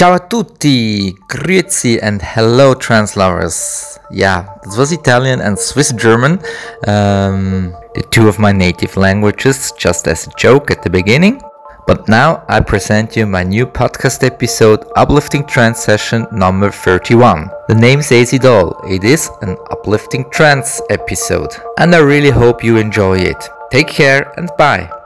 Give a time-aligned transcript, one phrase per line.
[0.00, 3.98] Ciao a tutti, grüezi and hello trance lovers.
[4.10, 6.40] Yeah, this was Italian and Swiss German,
[6.86, 11.42] um, the two of my native languages, just as a joke at the beginning.
[11.86, 17.50] But now I present you my new podcast episode, Uplifting Trance Session number 31.
[17.68, 22.64] The name says it all, it is an uplifting trance episode, and I really hope
[22.64, 23.50] you enjoy it.
[23.70, 24.99] Take care and bye.